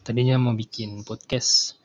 [0.00, 1.76] tadinya mau bikin podcast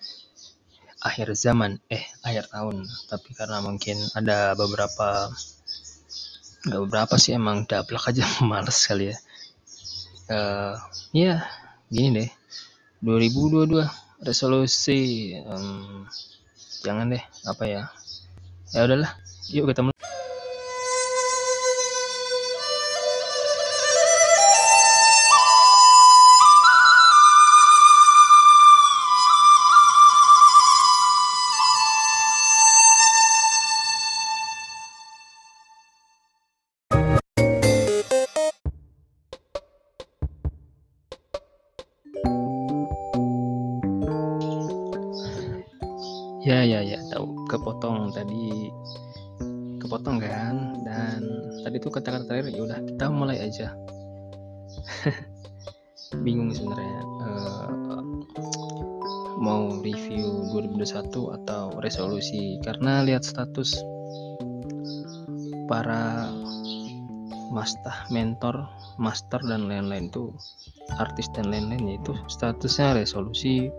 [1.04, 2.88] akhir zaman eh akhir tahun.
[3.12, 5.30] Tapi karena mungkin ada beberapa
[6.66, 9.18] nggak beberapa sih emang daplak aja males kali ya.
[10.26, 10.74] Uh,
[11.14, 11.46] ya
[11.92, 12.30] gini deh.
[13.06, 16.10] 2022 resolusi um,
[16.82, 17.82] jangan deh apa ya.
[18.74, 19.14] Ya udahlah
[19.54, 19.95] yuk ketemu
[49.86, 50.82] kepotong kan?
[50.84, 51.20] Dan
[51.62, 53.74] tadi tuh kata-kata terakhir ya udah kita mulai aja.
[56.26, 57.70] Bingung sebenarnya uh,
[59.40, 62.58] mau review 2021 atau resolusi.
[62.66, 63.78] Karena lihat status
[65.66, 66.30] para
[67.50, 70.34] master mentor master dan lain-lain tuh
[70.98, 73.70] artis dan lain-lain yaitu statusnya resolusi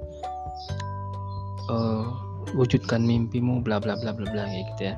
[1.70, 2.07] uh,
[2.55, 4.95] wujudkan mimpimu bla bla bla bla bla gitu ya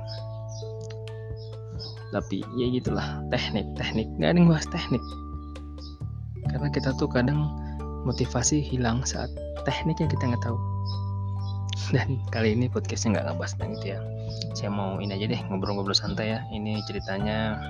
[2.11, 4.09] tapi ya gitulah teknik teknik.
[4.17, 5.05] Nggak ada yang bahas teknik.
[6.49, 7.53] Karena kita tuh kadang
[8.09, 9.29] motivasi hilang saat
[9.69, 10.59] tekniknya kita nggak tahu.
[11.95, 13.99] Dan kali ini podcastnya nggak ngebahas tentang itu ya.
[14.57, 16.41] Saya mau ini aja deh ngobrol-ngobrol santai ya.
[16.53, 17.61] Ini ceritanya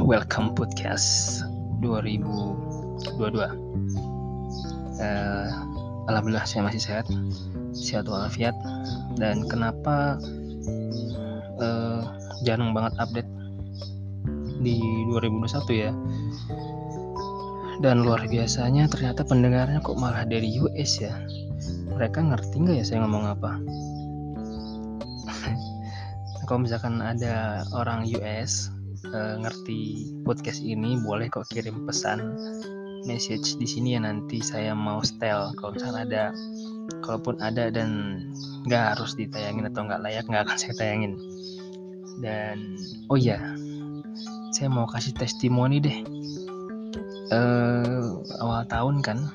[0.00, 1.42] welcome podcast
[1.82, 3.68] 2022
[4.98, 5.48] uh,
[6.08, 7.06] Alhamdulillah saya masih sehat.
[7.76, 8.56] Sehat walafiat.
[9.20, 10.16] Dan kenapa
[11.58, 12.00] uh,
[12.42, 13.30] jarang banget update
[14.62, 14.78] di
[15.14, 15.92] 2021 ya.
[17.78, 21.14] Dan luar biasanya ternyata pendengarnya kok malah dari US ya.
[21.94, 23.52] Mereka ngerti nggak ya saya ngomong apa?
[26.50, 28.74] Kalau misalkan ada orang US
[29.14, 32.34] uh, ngerti podcast ini boleh kok kirim pesan
[33.06, 36.24] message di sini ya nanti saya mau style kalau misalnya ada
[37.04, 38.20] kalaupun ada dan
[38.64, 41.14] nggak harus ditayangin atau nggak layak nggak akan saya tayangin.
[42.18, 42.76] Dan
[43.12, 43.38] oh ya
[44.52, 45.98] saya mau kasih testimoni deh.
[47.28, 49.28] Uh, awal tahun kan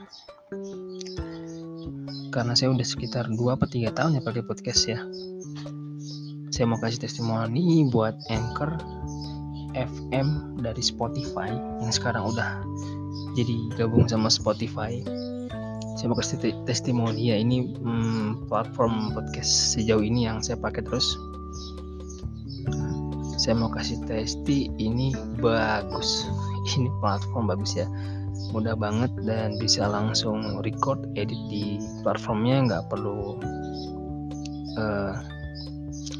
[2.34, 5.00] karena saya udah sekitar 2 atau 3 tahun ya pakai podcast ya.
[6.50, 8.78] Saya mau kasih testimoni buat Anchor
[9.74, 11.50] FM dari Spotify
[11.82, 12.62] yang sekarang udah
[13.34, 15.02] jadi gabung sama Spotify
[15.94, 17.34] saya mau kasih testimoni.
[17.34, 21.06] Ya ini hmm, platform podcast sejauh ini yang saya pakai terus.
[23.38, 25.12] Saya mau kasih testi ini
[25.42, 26.24] bagus.
[26.80, 27.84] Ini platform bagus ya.
[28.56, 31.76] Mudah banget dan bisa langsung record edit di
[32.08, 33.36] platformnya nggak perlu
[34.80, 35.14] uh,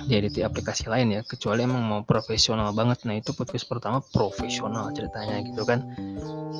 [0.08, 3.08] diedit di aplikasi lain ya kecuali emang mau profesional banget.
[3.08, 5.84] Nah itu podcast pertama profesional ceritanya gitu kan.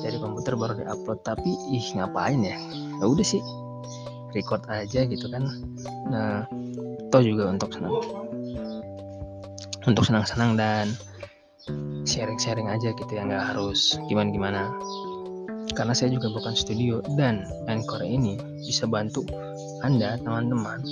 [0.00, 1.20] Dari komputer baru diupload.
[1.24, 2.56] Tapi ih ngapain ya?
[3.00, 3.40] Ya udah sih
[4.34, 5.44] record aja gitu kan.
[6.10, 6.48] Nah
[7.12, 7.94] toh juga untuk senang
[9.84, 10.88] untuk senang-senang dan
[12.08, 14.72] sharing-sharing aja gitu ya nggak harus gimana-gimana.
[15.74, 19.26] Karena saya juga bukan studio dan Anchor ini bisa bantu
[19.82, 20.84] anda teman-teman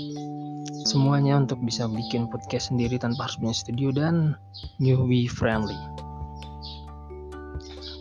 [0.85, 4.37] semuanya untuk bisa bikin podcast sendiri tanpa harus punya studio dan
[4.83, 5.79] newbie friendly.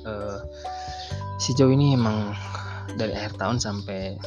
[0.02, 0.42] Uh,
[1.38, 2.34] sejauh ini emang
[2.98, 4.18] dari akhir tahun sampai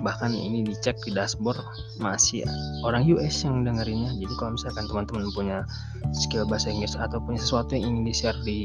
[0.00, 1.60] bahkan ini dicek di dashboard
[2.00, 2.44] masih
[2.84, 4.16] orang US yang dengerinnya.
[4.16, 5.58] Jadi kalau misalkan teman-teman punya
[6.16, 8.60] skill bahasa Inggris atau punya sesuatu yang ingin di share di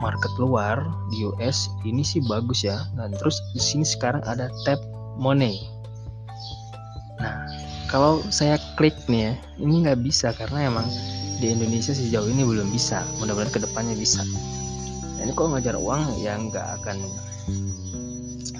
[0.00, 0.80] market luar
[1.12, 2.80] di US ini sih bagus ya.
[2.96, 4.80] Dan terus di sini sekarang ada tab
[5.20, 5.60] money
[7.20, 7.34] Nah,
[7.92, 10.86] kalau saya klik nih ya, ini nggak bisa karena emang
[11.40, 13.04] di Indonesia sejauh ini belum bisa.
[13.20, 14.24] Mudah-mudahan ke depannya bisa.
[15.16, 16.96] Nah, ini kok ngajar uang ya nggak akan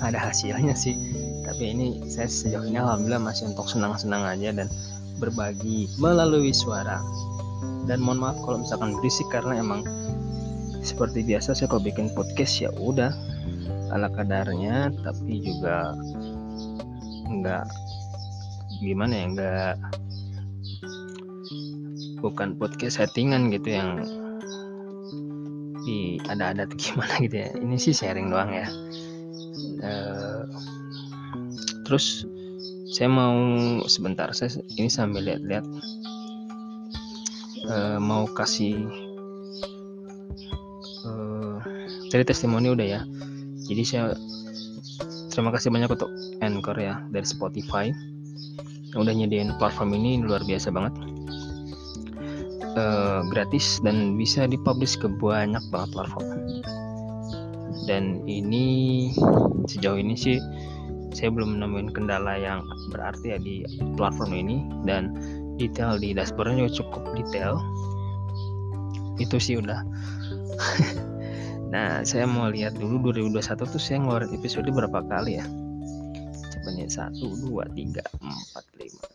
[0.01, 0.97] ada hasilnya sih.
[1.45, 4.69] Tapi ini saya sejauh ini alhamdulillah masih untuk senang-senang aja dan
[5.21, 7.01] berbagi melalui suara.
[7.85, 9.85] Dan mohon maaf kalau misalkan berisik karena emang
[10.81, 13.13] seperti biasa saya kalau bikin podcast ya udah
[13.93, 15.93] ala kadarnya tapi juga
[17.29, 17.65] nggak
[18.81, 19.75] gimana ya nggak
[22.21, 24.05] bukan podcast settingan gitu yang
[25.85, 27.51] di ada-ada gimana gitu ya.
[27.57, 28.69] Ini sih sharing doang ya.
[29.81, 30.45] Uh,
[31.89, 32.25] terus
[32.93, 33.37] saya mau
[33.89, 35.65] sebentar saya ini sambil lihat-lihat.
[37.71, 38.89] Uh, mau kasih
[42.11, 43.01] dari testimoni udah ya.
[43.71, 44.13] Jadi saya
[45.31, 46.11] terima kasih banyak untuk
[46.43, 47.95] Anchor ya dari Spotify
[48.93, 50.95] yang udah nyediain platform ini luar biasa banget.
[52.71, 56.29] Uh, gratis dan bisa dipublish ke banyak banget platform.
[57.87, 59.11] Dan ini
[59.67, 60.39] sejauh ini sih
[61.11, 62.63] saya belum nemuin kendala yang
[62.95, 64.63] berarti ya di platform ini.
[64.87, 65.15] Dan
[65.59, 67.55] detail di dashboardnya juga cukup detail.
[69.19, 69.81] Itu sih udah.
[71.71, 75.47] Nah saya mau lihat dulu 2021 tuh saya ngeluarin episode berapa kali ya
[76.61, 79.09] coba nih satu dua tiga empat lima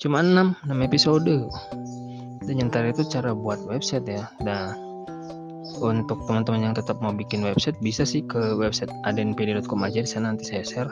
[0.00, 1.36] cuma 6 6 episode.
[2.40, 4.32] Dan yang terakhir itu cara buat website ya.
[4.40, 4.72] Nah
[5.80, 10.00] untuk teman-teman yang tetap mau bikin website bisa sih ke website adenpd.com aja.
[10.00, 10.90] Di sana nanti saya share.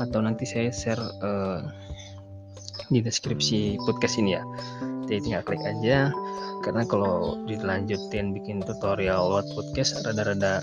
[0.00, 1.60] Atau nanti saya share uh,
[2.88, 4.42] di deskripsi podcast ini ya.
[5.10, 6.14] Jadi tinggal klik aja.
[6.62, 10.62] Karena kalau dilanjutin bikin tutorial buat podcast rada-rada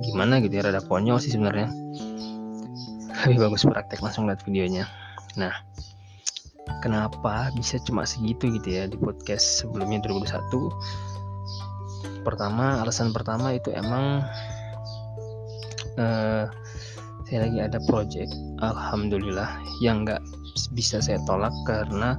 [0.00, 1.68] gimana gitu ya rada konyol sih sebenarnya
[3.26, 4.86] lebih bagus praktek langsung lihat videonya.
[5.36, 5.52] Nah
[6.80, 14.22] kenapa bisa cuma segitu gitu ya di podcast sebelumnya 2021 pertama alasan pertama itu emang
[15.98, 16.46] uh,
[17.26, 18.30] saya lagi ada project
[18.62, 19.50] alhamdulillah
[19.82, 20.22] yang nggak
[20.74, 22.14] bisa saya tolak karena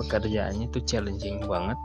[0.00, 1.76] pekerjaannya itu challenging banget.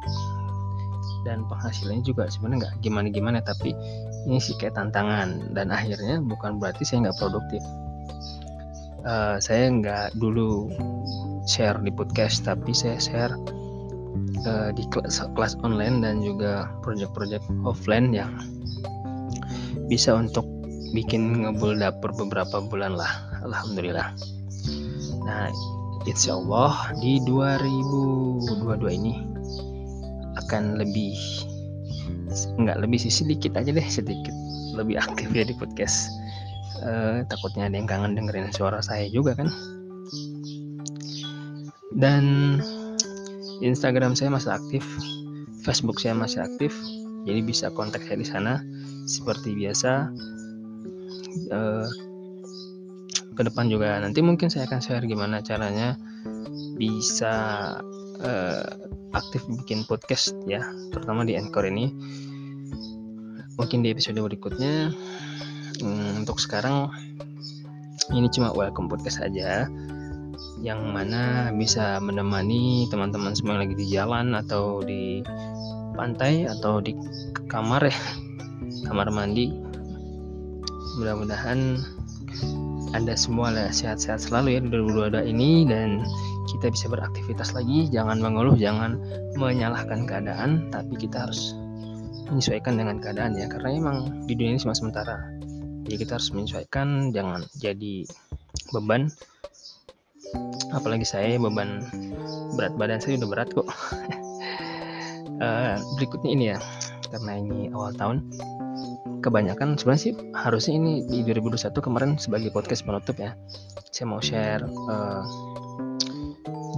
[1.25, 3.73] Dan penghasilannya juga sebenarnya nggak gimana-gimana tapi
[4.29, 5.51] ini sih kayak tantangan.
[5.57, 7.65] Dan akhirnya bukan berarti saya nggak produktif
[9.05, 10.69] uh, saya nggak dulu
[11.45, 13.33] share di podcast tapi saya share
[14.45, 18.33] uh, di kelas kelas online dan juga project-project offline yang
[19.87, 20.45] bisa untuk
[20.91, 23.11] bikin ngebul dapur beberapa bulan lah
[23.45, 24.09] alhamdulillah.
[25.25, 25.53] Nah
[26.05, 29.13] insya Allah di 2022 ini
[30.45, 31.17] akan lebih
[32.61, 34.33] nggak lebih sih sedikit aja deh sedikit
[34.75, 36.11] lebih aktif ya di podcast
[36.81, 39.48] uh, takutnya ada yang kangen dengerin suara saya juga kan.
[41.95, 42.24] Dan
[43.63, 44.83] Instagram saya masih aktif
[45.63, 46.75] Facebook saya masih aktif
[47.25, 48.54] jadi bisa kontak saya di sana.
[49.06, 50.10] Seperti biasa
[51.54, 51.88] uh,
[53.36, 56.00] ke depan juga nanti mungkin saya akan share gimana caranya
[56.80, 57.33] bisa
[58.24, 58.66] uh,
[59.16, 61.92] aktif bikin podcast ya terutama di Anchor ini.
[63.56, 64.92] Mungkin di episode berikutnya
[65.81, 66.92] hmm, untuk sekarang
[68.13, 69.66] ini cuma welcome podcast saja
[70.62, 75.22] yang mana bisa menemani teman-teman semua yang lagi di jalan atau di
[75.95, 76.95] pantai atau di
[77.51, 77.98] kamar ya
[78.88, 79.51] kamar mandi.
[80.95, 81.83] Mudah-mudahan
[82.95, 86.07] anda semua lah sehat-sehat selalu ya di 2022 ini dan
[86.56, 87.92] kita bisa beraktivitas lagi.
[87.92, 88.95] Jangan mengeluh jangan
[89.36, 91.51] menyalahkan keadaan tapi kita harus
[92.31, 95.36] menyesuaikan dengan keadaan ya karena emang di dunia ini cuma sementara
[95.85, 98.09] jadi kita harus menyesuaikan jangan jadi
[98.73, 99.13] beban.
[100.73, 101.85] Apalagi saya beban
[102.57, 103.69] berat badan saya udah berat kok.
[105.37, 106.59] Uh, berikutnya ini ya
[107.13, 108.25] karena ini awal tahun.
[109.21, 113.38] Kebanyakan sebenarnya sih harusnya ini di 2021 kemarin sebagai podcast penutup ya.
[113.93, 115.21] Saya mau share uh,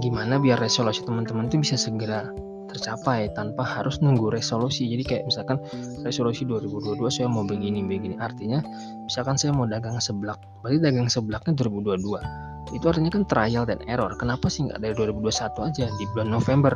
[0.04, 2.28] gimana biar resolusi teman-teman itu bisa segera
[2.68, 4.86] tercapai tanpa harus nunggu resolusi.
[4.86, 5.58] Jadi kayak misalkan
[6.04, 8.20] resolusi 2022 saya mau begini begini.
[8.20, 8.60] Artinya
[9.08, 14.12] misalkan saya mau dagang seblak berarti dagang seblaknya 2022 itu artinya kan trial dan error.
[14.20, 16.74] Kenapa sih nggak dari 2021 aja di bulan November?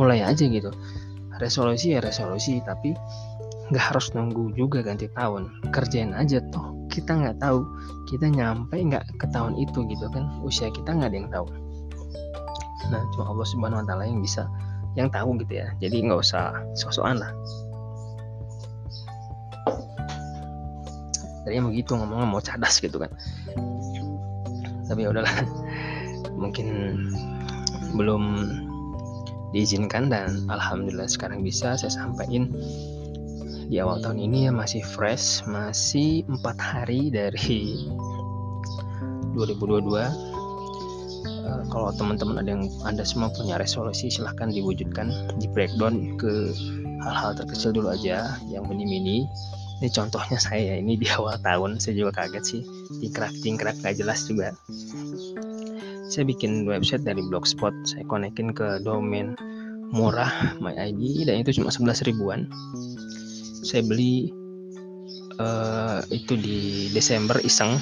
[0.00, 0.72] Mulai aja gitu.
[1.36, 2.96] Resolusi ya resolusi tapi
[3.68, 5.52] nggak harus nunggu juga ganti tahun.
[5.72, 6.72] Kerjain aja toh.
[6.88, 7.60] Kita nggak tahu.
[8.08, 10.40] Kita nyampe nggak ke tahun itu gitu kan.
[10.40, 11.46] Usia kita nggak ada yang tahu.
[12.88, 14.48] Nah cuma Allah subhanahu wa taala yang bisa
[14.96, 15.68] yang tahu gitu ya.
[15.78, 17.32] Jadi nggak usah sosokan lah.
[21.46, 23.12] Tadi mau gitu ngomongnya mau cadas gitu kan.
[24.88, 25.36] Tapi ya udahlah.
[26.34, 26.68] Mungkin
[27.94, 28.24] belum
[29.54, 32.50] diizinkan dan alhamdulillah sekarang bisa saya sampaikan.
[33.66, 37.86] Di awal tahun ini ya masih fresh masih empat hari dari
[39.36, 40.35] 2022
[41.26, 45.10] Eh, kalau teman-teman ada yang anda semua punya resolusi silahkan diwujudkan
[45.42, 46.54] di breakdown ke
[47.02, 49.26] hal-hal terkecil dulu aja yang mini-mini.
[49.82, 52.62] Ini contohnya saya ini di awal tahun saya juga kaget sih.
[53.02, 54.54] Tingkrak tingkrak gak jelas juga.
[56.06, 59.34] Saya bikin website dari blogspot saya konekin ke domain
[59.90, 62.46] murah my ID dan itu cuma 11 ribuan.
[63.66, 64.30] Saya beli
[65.42, 67.74] uh, itu di Desember iseng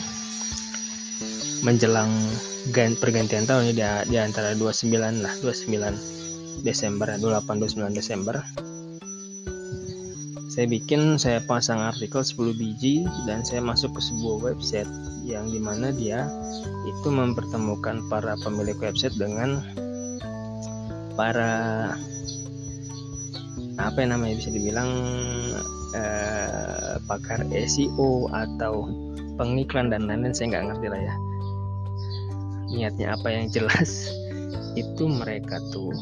[1.65, 2.13] menjelang
[2.73, 4.89] pergantian tahun di, di antara 29
[5.21, 8.41] lah 29 Desember 28 29 Desember.
[10.49, 14.89] Saya bikin saya pasang artikel 10 biji dan saya masuk ke sebuah website
[15.27, 16.31] yang di mana dia
[16.87, 19.59] itu mempertemukan para pemilik website dengan
[21.19, 21.93] para
[23.83, 24.91] apa yang namanya bisa dibilang
[25.99, 28.87] eh, pakar SEO atau
[29.35, 31.15] pengiklan dan lain-lain saya nggak ngerti lah ya
[32.75, 34.11] niatnya apa yang jelas.
[34.83, 35.95] Itu mereka tuh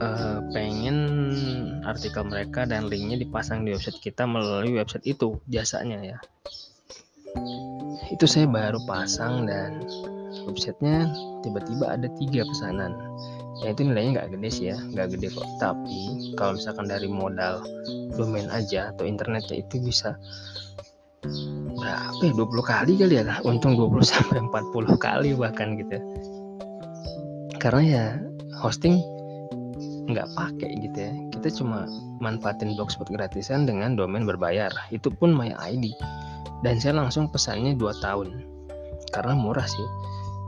[0.00, 0.98] uh, pengen
[1.84, 6.18] artikel mereka dan linknya dipasang di website kita melalui website itu jasanya ya.
[8.10, 9.86] Itu saya baru pasang dan
[10.48, 11.06] websitenya
[11.46, 12.96] tiba-tiba ada tiga pesanan.
[13.60, 15.46] Ya itu nilainya nggak gede sih ya nggak gede kok.
[15.60, 17.62] Tapi kalau misalkan dari modal
[18.16, 20.16] domain aja atau internetnya itu bisa
[21.90, 23.24] berapa ya 20 kali kali ya?
[23.42, 25.96] Untung 20 sampai 40 kali bahkan gitu.
[27.60, 28.04] Karena ya
[28.60, 29.00] hosting
[30.10, 31.12] nggak pakai gitu ya.
[31.36, 31.86] Kita cuma
[32.20, 34.70] manfaatin blogspot gratisan dengan domain berbayar.
[34.94, 35.92] Itu pun my ID
[36.66, 38.28] dan saya langsung pesannya 2 tahun.
[39.10, 39.88] Karena murah sih.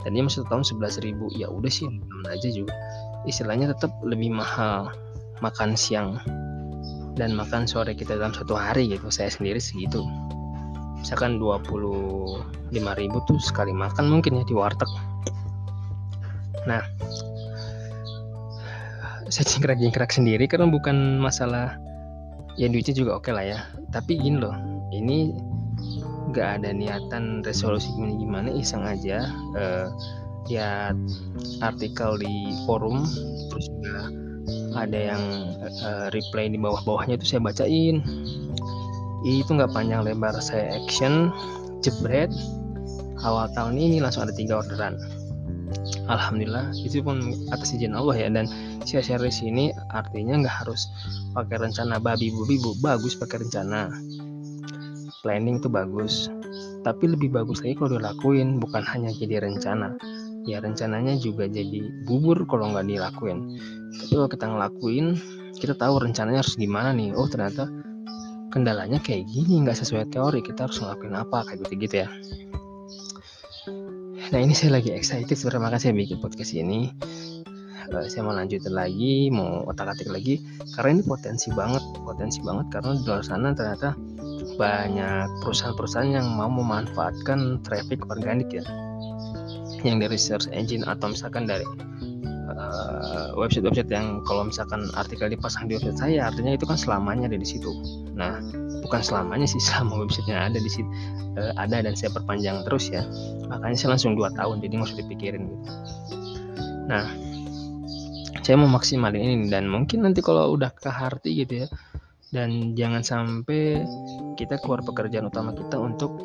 [0.02, 1.30] Tadinya masih tahun 11 ribu.
[1.34, 1.86] Ya udah sih
[2.26, 2.74] aja juga.
[3.22, 4.90] Istilahnya tetap lebih mahal
[5.38, 6.18] makan siang
[7.14, 9.06] dan makan sore kita dalam satu hari gitu.
[9.14, 10.02] Saya sendiri segitu
[11.02, 14.88] misalkan 25 ribu tuh sekali makan mungkin ya di warteg.
[16.70, 16.82] Nah
[19.26, 21.74] saya cingkrak-cingkrak sendiri karena bukan masalah
[22.54, 23.58] ya duitnya juga oke okay lah ya.
[23.90, 24.54] Tapi gini loh
[24.94, 25.34] ini
[26.32, 29.28] nggak ada niatan resolusi gimana gimana iseng aja
[29.58, 29.90] uh,
[30.48, 30.96] lihat
[31.60, 33.04] artikel di forum
[33.50, 34.08] terus juga
[34.76, 35.22] ada yang
[35.84, 38.00] uh, reply di bawah-bawahnya itu saya bacain
[39.22, 41.30] itu nggak panjang lebar saya action
[41.82, 42.30] jebret.
[43.22, 44.98] Awal tahun ini langsung ada tiga orderan.
[46.10, 47.22] Alhamdulillah itu pun
[47.54, 48.28] atas izin Allah ya.
[48.28, 48.50] Dan
[48.82, 49.64] saya share di sini
[49.94, 50.90] artinya nggak harus
[51.32, 53.94] pakai rencana babi bubi bu bagus pakai rencana.
[55.22, 56.26] Planning itu bagus.
[56.82, 59.94] Tapi lebih bagus lagi kalau dilakuin bukan hanya jadi rencana.
[60.42, 63.54] Ya rencananya juga jadi bubur kalau nggak dilakuin.
[64.02, 65.06] Tapi kalau kita ngelakuin
[65.62, 67.14] kita tahu rencananya harus gimana nih.
[67.14, 67.70] Oh ternyata
[68.52, 72.08] kendalanya kayak gini nggak sesuai teori kita harus ngelakuin apa kayak gitu gitu ya.
[74.32, 76.92] Nah ini saya lagi excited terima kasih bikin podcast ini.
[77.92, 80.40] Uh, saya mau lanjutin lagi mau otak atik lagi
[80.76, 83.92] karena ini potensi banget potensi banget karena di luar sana ternyata
[84.56, 88.64] banyak perusahaan-perusahaan yang mau memanfaatkan traffic organik ya.
[89.84, 95.68] Yang dari search engine atau misalkan dari eh, website-website uh, yang kalau misalkan artikel dipasang
[95.68, 97.68] di website saya artinya itu kan selamanya ada di situ
[98.12, 98.36] nah
[98.84, 100.88] bukan selamanya sih selama websitenya ada di situ.
[101.32, 103.06] Uh, ada dan saya perpanjang terus ya.
[103.48, 105.64] Makanya saya langsung dua tahun jadi nggak usah dipikirin gitu.
[106.92, 107.06] Nah
[108.42, 111.68] saya mau maksimalin ini dan mungkin nanti kalau udah ke harti gitu ya
[112.34, 113.86] dan jangan sampai
[114.34, 116.16] kita keluar pekerjaan utama kita untuk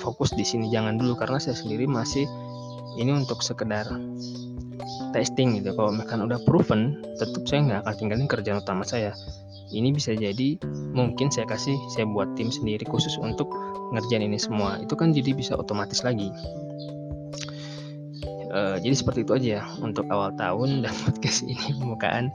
[0.00, 0.68] fokus di sini.
[0.72, 2.24] Jangan dulu karena saya sendiri masih
[3.00, 3.88] ini untuk sekedar
[5.12, 5.72] testing gitu.
[5.76, 9.12] Kalau misalkan udah proven tetap saya nggak akan tinggalin kerjaan utama saya
[9.72, 10.60] ini bisa jadi
[10.92, 13.48] mungkin saya kasih saya buat tim sendiri khusus untuk
[13.96, 14.80] ngerjain ini semua.
[14.80, 16.28] Itu kan jadi bisa otomatis lagi.
[18.52, 22.28] Uh, jadi seperti itu aja ya untuk awal tahun dan podcast ini pembukaan.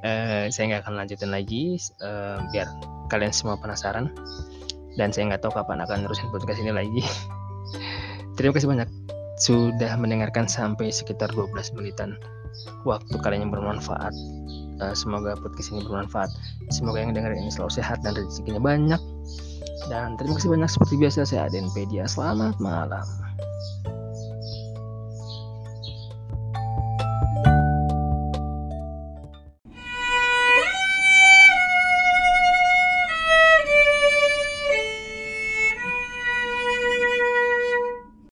[0.00, 2.70] Uh, saya nggak akan lanjutin lagi uh, biar
[3.10, 4.10] kalian semua penasaran.
[4.98, 7.02] Dan saya nggak tahu kapan akan terusin podcast ini lagi.
[8.38, 8.90] Terima kasih banyak
[9.40, 12.18] sudah mendengarkan sampai sekitar 12 menitan.
[12.84, 14.12] Waktu kalian yang bermanfaat
[14.80, 16.32] uh, semoga podcast ini bermanfaat.
[16.72, 19.00] Semoga yang dengar ini selalu sehat dan rezekinya banyak.
[19.88, 22.04] Dan terima kasih banyak seperti biasa saya Aden Pedia.
[22.04, 23.04] Selamat malam